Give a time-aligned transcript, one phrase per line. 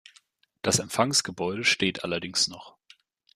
[0.63, 2.75] Das Empfangsgebäude steht allerdings noch.